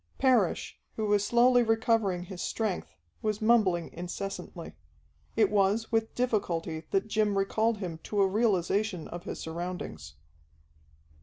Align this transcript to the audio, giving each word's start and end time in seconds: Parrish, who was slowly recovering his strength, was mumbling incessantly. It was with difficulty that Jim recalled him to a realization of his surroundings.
Parrish, 0.17 0.79
who 0.95 1.05
was 1.05 1.23
slowly 1.23 1.61
recovering 1.61 2.23
his 2.23 2.41
strength, 2.41 2.95
was 3.21 3.39
mumbling 3.39 3.93
incessantly. 3.93 4.73
It 5.35 5.51
was 5.51 5.91
with 5.91 6.15
difficulty 6.15 6.87
that 6.89 7.07
Jim 7.07 7.37
recalled 7.37 7.77
him 7.77 7.99
to 8.05 8.21
a 8.23 8.27
realization 8.27 9.07
of 9.07 9.25
his 9.25 9.37
surroundings. 9.39 10.15